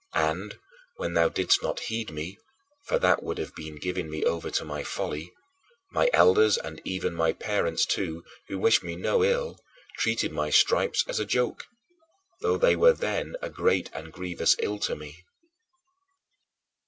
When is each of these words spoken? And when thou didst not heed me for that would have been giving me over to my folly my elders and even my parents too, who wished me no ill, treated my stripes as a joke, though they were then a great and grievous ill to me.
And 0.15 0.57
when 0.95 1.13
thou 1.13 1.29
didst 1.29 1.61
not 1.61 1.81
heed 1.81 2.09
me 2.09 2.39
for 2.85 2.97
that 2.97 3.21
would 3.21 3.37
have 3.37 3.53
been 3.53 3.75
giving 3.77 4.09
me 4.09 4.23
over 4.25 4.49
to 4.49 4.65
my 4.65 4.81
folly 4.83 5.31
my 5.91 6.09
elders 6.11 6.57
and 6.57 6.81
even 6.83 7.13
my 7.13 7.33
parents 7.33 7.85
too, 7.85 8.23
who 8.47 8.57
wished 8.57 8.81
me 8.81 8.95
no 8.95 9.23
ill, 9.23 9.59
treated 9.99 10.31
my 10.31 10.49
stripes 10.49 11.03
as 11.07 11.19
a 11.19 11.23
joke, 11.25 11.67
though 12.41 12.57
they 12.57 12.75
were 12.75 12.93
then 12.93 13.35
a 13.43 13.49
great 13.51 13.91
and 13.93 14.11
grievous 14.11 14.55
ill 14.57 14.79
to 14.79 14.95
me. 14.95 15.23